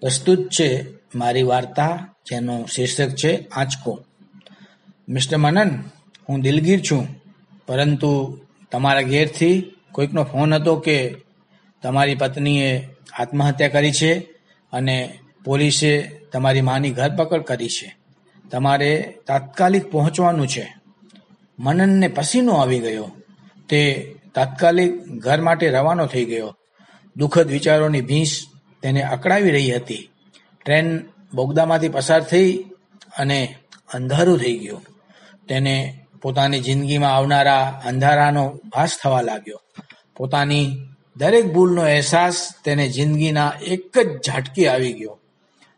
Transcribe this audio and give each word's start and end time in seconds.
પ્રસ્તુત 0.00 0.48
છે 0.48 0.84
મારી 1.14 1.42
વાર્તા, 1.42 2.14
જેનું 2.30 2.68
શીર્ષક 2.68 3.08
છે 3.08 3.48
આંચકો. 3.52 4.04
મિસ્ટર 5.08 5.36
મનન, 5.36 5.82
હું 6.28 6.40
દિલગીર 6.40 6.80
છું, 6.80 7.08
પરંતુ 7.66 8.38
તમારા 8.72 9.02
ઘેરથી 9.02 9.74
કોઈકનો 9.92 10.24
ફોન 10.24 10.54
હતો 10.54 10.76
કે 10.76 11.16
તમારી 11.82 12.14
પત્નીએ 12.14 12.88
આત્મહત્યા 13.18 13.68
કરી 13.68 13.92
છે 13.92 14.18
અને 14.72 15.18
પોલીસે 15.44 16.02
તમારી 16.32 16.60
માની 16.60 16.90
ધરપકડ 16.90 17.42
કરી 17.42 17.68
છે. 17.68 17.96
તમારે 18.50 19.14
તાત્કાલિક 19.26 19.90
પહોંચવાનું 19.90 20.48
છે. 20.48 20.74
મનનને 21.58 22.08
પસીનો 22.08 22.52
આવી 22.52 22.78
ગયો. 22.78 23.10
તે 23.68 24.14
તાત્કાલિક 24.34 25.04
ઘર 25.04 25.40
માટે 25.40 25.70
રવાનો 25.70 26.06
થઈ 26.06 26.24
ગયો. 26.24 26.56
દુઃખદ 27.16 27.50
વિચારોની 27.50 28.00
ભીંસ 28.00 28.44
તેને 28.82 29.02
અકળાવી 29.02 29.50
રહી 29.50 29.76
હતી. 29.76 30.10
ટ્રેન 30.64 31.06
બોગદામાંથી 31.34 31.88
પસાર 31.88 32.22
થઈ 32.22 32.64
અને 33.18 33.56
અંધારું 33.94 34.38
થઈ 34.38 34.58
ગયું. 34.58 34.82
તેને 35.48 36.04
પોતાની 36.22 36.60
જિંદગીમાં 36.60 37.16
આવનારા 37.16 37.82
અંધારાનો 37.86 38.48
ભાસ 38.48 38.98
થવા 39.02 39.20
લાગ્યો. 39.20 39.62
પોતાની 40.16 40.76
દરેક 41.16 41.52
ભૂલનો 41.52 41.82
અહેસાસ 41.82 42.48
તેને 42.64 42.88
જિંદગીના 42.88 43.52
એક 43.62 43.98
જ 43.98 44.26
ઝાટકી 44.26 44.66
આવી 44.66 44.92
ગયો. 44.92 45.18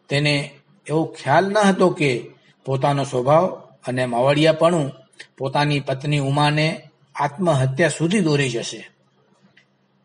તેને 0.08 0.50
એવો 0.86 1.04
ખ્યાલ 1.04 1.50
ન 1.50 1.58
હતો 1.58 1.90
કે 1.90 2.30
પોતાનો 2.64 3.04
સ્વભાવ 3.04 3.46
અને 3.86 4.06
માવડિયાપણું 4.06 4.92
પોતાની 5.38 5.80
પત્ની 5.80 6.18
ઉમાને 6.18 6.80
આત્મહત્યા 7.14 7.88
સુધી 7.88 8.20
દોરી 8.20 8.50
જશે. 8.50 8.90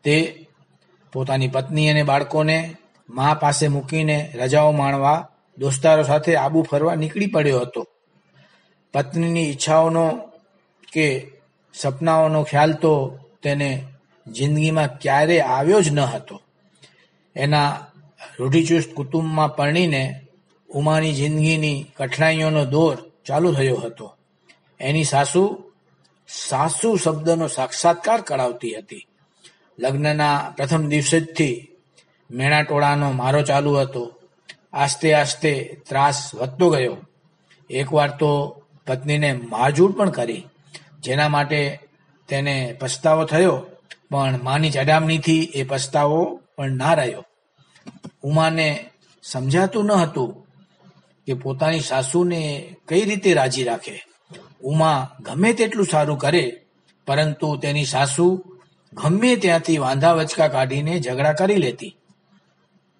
તે 0.04 0.46
પોતાની 1.12 1.48
પત્ની 1.48 1.90
અને 1.90 2.02
બાળકોને 2.02 2.74
મા 3.08 3.34
પાસે 3.34 3.68
મૂકીને 3.68 4.32
રજાઓ 4.34 4.72
માણવા 4.72 5.28
દોસ્તારો 5.58 6.02
સાથે 6.02 6.36
આબુ 6.36 6.62
ફરવા 6.62 6.94
નીકળી 6.94 7.26
પડ્યો 7.26 7.60
હતો. 7.60 7.88
પત્નીની 8.92 9.50
ઈચ્છાઓનો 9.50 10.18
કે 10.92 11.26
સપનાઓનો 11.74 12.42
ખ્યાલ 12.42 12.72
તો 12.72 13.18
તેને 13.42 13.84
જિંદગીમાં 14.26 14.98
ક્યારે 14.98 15.40
આવ્યો 15.40 15.80
જ 15.80 15.92
ન 15.92 16.00
હતો. 16.00 16.42
એના 17.36 17.86
રૂઢિચુસ્ત 18.38 18.94
કુટુંબમાં 18.94 19.56
પરણીને 19.56 20.20
ઉમાની 20.68 21.12
જિંદગીની 21.12 21.86
કઠણાઈઓનો 21.96 22.64
દોર 22.64 22.96
ચાલુ 23.26 23.52
થયો 23.52 23.76
હતો. 23.76 24.16
એની 24.80 25.04
સાસુ 25.04 25.72
સાસુ 26.28 26.96
શબ્દનો 26.96 27.48
સાક્ષાત્કાર 27.48 28.20
કરાવતી 28.20 28.74
હતી. 28.74 29.06
લગ્નના 29.78 30.54
પ્રથમ 30.56 30.88
દિવસેથી 30.88 31.73
મેણાટોળાનો 32.30 33.12
મારો 33.12 33.42
ચાલુ 33.42 33.74
હતો. 33.74 34.14
આસ્તે 34.72 35.14
આસ્તે 35.14 35.80
ત્રાસ 35.88 36.34
વધતો 36.34 36.70
ગયો. 36.70 36.96
એકવાર 37.70 38.10
તો 38.10 38.62
પત્નીને 38.86 39.32
મારઝૂડ 39.32 39.96
પણ 39.96 40.10
કરી, 40.10 40.46
જેના 41.00 41.28
માટે 41.28 41.80
તેને 42.28 42.76
પસ્તાવો 42.80 43.24
થયો, 43.24 43.66
પણ 44.10 44.42
માની 44.42 44.70
ચડામણીથી 44.70 45.50
એ 45.54 45.64
પસ્તાવો 45.64 46.40
પણ 46.56 46.70
ના 46.70 46.94
રહ્યો. 46.94 47.24
ઉમાને 48.22 48.90
સમજાતું 49.22 49.84
ન 49.84 49.92
હતું 49.92 50.46
કે 51.26 51.34
પોતાની 51.34 51.80
સાસુને 51.80 52.76
કઈ 52.88 53.04
રીતે 53.04 53.34
રાજી 53.34 53.64
રાખે. 53.64 54.04
ઉમા 54.62 55.10
ગમે 55.20 55.52
તેટલું 55.52 55.86
સારું 55.86 56.18
કરે, 56.18 56.60
પરંતુ 57.06 57.56
તેની 57.56 57.84
સાસુ 57.84 58.44
ગમે 58.92 59.36
ત્યાંથી 59.36 59.78
વાંધા 59.78 60.12
વચકા 60.12 60.48
કાઢીને 60.48 61.00
ઝઘડા 61.00 61.32
કરી 61.32 61.56
લેતી. 61.56 61.96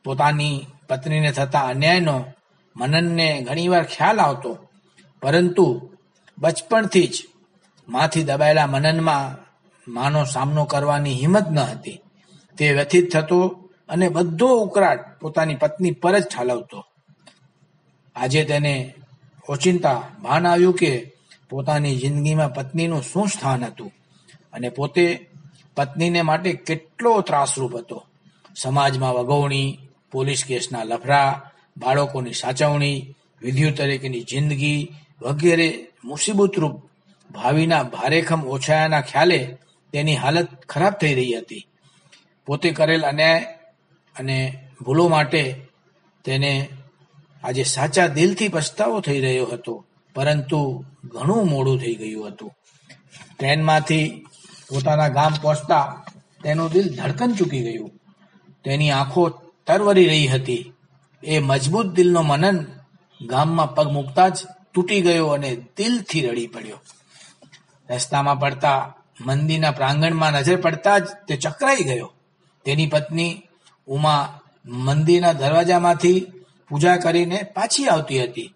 પોતાની 0.05 0.67
પત્નીને 0.89 1.33
થતા 1.33 1.61
અન્યાયનો 1.61 2.25
મનનને 2.77 3.43
ઘણીવાર 3.43 3.85
ખ્યાલ 3.85 4.21
આવતો. 4.21 4.59
પરંતુ 5.23 5.91
બચપણથી 6.39 7.07
જ 7.07 7.27
માથી 7.89 8.23
દબાયેલા 8.23 8.67
મનનમાં 8.67 9.45
માનો 9.93 10.25
સામનો 10.25 10.65
કરવાની 10.65 11.15
હિંમત 11.15 11.51
ન 11.51 11.59
હતી. 11.59 12.01
તે 12.59 12.73
વ્યથિત 12.73 13.13
થતો 13.13 13.47
અને 13.89 14.09
બધો 14.09 14.49
ઉકળાટ 14.49 15.21
પોતાની 15.21 15.55
પત્ની 15.55 15.91
પર 15.91 16.19
જ 16.19 16.23
ઠાલવતો. 16.23 16.87
આજે 18.17 18.45
તેને 18.45 18.95
ઓચિંતા 19.49 20.03
ભાન 20.23 20.47
આવ્યું 20.47 20.75
કે 20.75 21.13
પોતાની 21.51 21.97
જિંદગીમાં 21.97 22.55
પત્નીનું 22.55 23.03
શું 23.03 23.29
સ્થાન 23.29 23.65
હતું 23.65 23.93
અને 24.53 24.69
પોતે 24.69 25.31
પત્નીને 25.77 26.23
માટે 26.23 26.53
કેટલો 26.53 27.21
ત્રાસરૂપ 27.21 27.77
હતો. 27.77 28.07
સમાજમાં 28.57 29.15
વગવણી 29.15 29.84
પોલીસ 30.15 30.43
કેસના 30.49 30.89
લફરા 30.91 31.31
બાળકોની 31.77 32.41
સાચવણી 32.43 32.99
વિદ્યુત 33.43 33.77
તરીકેની 33.79 34.29
જિંદગી 34.31 34.81
વગેરે 35.23 35.69
મુસીબતરૂપ 36.05 36.75
ભાવિના 37.31 37.85
ભારેખમ 37.95 38.41
ઓછાયાના 38.55 39.09
ખ્યાલે 39.11 39.41
તેની 39.93 40.17
હાલત 40.17 40.49
ખરાબ 40.69 40.95
થઈ 41.01 41.15
રહી 41.15 41.39
હતી. 41.39 41.65
પોતે 42.47 42.69
કરેલ 42.71 43.03
અન્યાય 43.03 43.43
અને 44.17 44.39
ભૂલો 44.85 45.05
માટે 45.09 45.43
તેને 46.25 46.53
આજે 47.45 47.65
સાચા 47.77 48.09
દિલથી 48.17 48.49
પસ્તાવો 48.49 48.97
થઈ 49.07 49.21
રહ્યો 49.21 49.47
હતો, 49.53 49.75
પરંતુ 50.15 50.61
ઘણું 51.05 51.51
મોડું 51.53 51.81
થઈ 51.83 51.97
ગયું 52.01 52.27
હતું. 52.29 52.53
ટ્રેનમાંથી 53.39 54.07
પોતાના 54.69 55.15
ગામ 55.17 55.33
પહોંચતા 55.43 55.85
તેનું 56.43 56.73
દિલ 56.73 56.87
ધડકન 56.97 57.33
ચૂકી 57.39 57.63
ગયું. 57.63 57.91
તેની 58.65 58.91
આંખો 58.91 59.25
તરવરી 59.67 60.07
રહી 60.07 60.27
હતી. 60.27 60.73
એ 61.25 61.39
મજબૂત 61.39 61.87
દિલનો 61.87 62.23
મનન 62.23 62.67
ગામમાં 63.23 63.75
પગ 63.75 63.93
મૂકતા 63.93 64.29
જ 64.29 64.39
તૂટી 64.75 65.01
ગયો 65.01 65.27
અને 65.27 65.57
દિલથી 65.57 66.27
રડી 66.27 66.47
પડ્યો. 66.47 66.81
રસ્તામાં 67.91 68.41
પડતા, 68.41 68.95
મંદિરના 69.21 69.71
પ્રાંગણમાં 69.71 70.33
નજર 70.33 70.61
પડતા 70.61 70.99
જ 70.99 71.05
તે 71.29 71.37
ચકરાઈ 71.37 71.77
ગયો. 71.77 72.13
તેની 72.65 72.87
પત્ની 72.87 73.43
ઉમા 73.87 74.41
મંદિરના 74.65 75.33
દરવાજામાંથી 75.33 76.27
પૂજા 76.69 76.97
કરીને 76.97 77.43
પાછી 77.43 77.87
આવતી 77.87 78.23
હતી. 78.25 78.55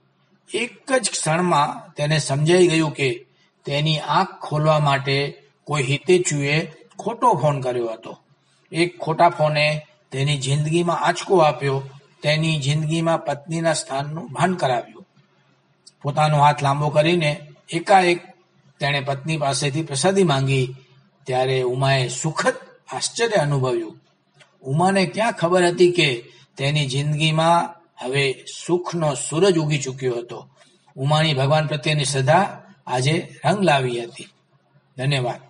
એક 0.55 0.93
જ 0.93 1.11
ક્ષણમાં 1.11 1.93
તેને 1.93 2.19
સમજાઈ 2.19 2.69
ગયું 2.69 2.93
કે 2.93 3.27
તેની 3.65 3.99
આંખ 3.99 4.41
ખોલવા 4.41 4.79
માટે 4.79 5.43
કોઈ 5.65 5.83
હિતેચુએ 5.83 6.73
ખોટો 6.99 7.33
ફોન 7.33 7.61
કર્યો 7.61 7.87
હતો. 7.87 8.19
એક 8.73 8.99
ખોટા 8.99 9.29
ફોને 9.29 9.87
તેની 10.13 10.39
જિંદગીમાં 10.39 10.99
આંચકો 11.01 11.39
આપ્યો, 11.39 11.83
તેની 12.23 12.59
જિંદગીમાં 12.59 13.25
પત્નીના 13.25 13.73
સ્થાનનું 13.73 14.33
ભાન 14.33 14.55
કરાવ્યું. 14.55 15.07
પોતાનો 16.03 16.39
હાથ 16.39 16.63
લાંબો 16.63 16.89
કરીને 16.89 17.41
એકાએક 17.71 18.27
તેણે 18.81 19.01
પત્ની 19.01 19.37
પાસેથી 19.37 19.83
પ્રસાદી 19.83 20.25
માંગી. 20.25 20.75
ત્યારે 21.25 21.63
ઉમાએ 21.63 22.09
સુખદ 22.09 22.55
આશ્ચર્ય 22.93 23.37
અનુભવ્યું. 23.37 24.01
ઉમાને 24.63 25.07
ક્યાં 25.07 25.33
ખબર 25.33 25.67
હતી 25.67 25.93
કે 25.93 26.25
તેની 26.57 26.87
જિંદગીમાં 26.87 27.75
હવે 28.05 28.45
સુખનો 28.67 29.15
સૂરજ 29.15 29.59
ઉગી 29.59 29.79
ચૂક્યો 29.79 30.17
હતો. 30.17 30.49
ઉમાની 30.97 31.35
ભગવાન 31.35 31.67
પ્રત્યેની 31.67 32.05
શ્રદ્ધા 32.05 32.63
આજે 32.87 33.29
રંગ 33.45 33.63
લાવી 33.63 34.05
હતી. 34.05 34.29
ધન્યવાદ. 34.97 35.48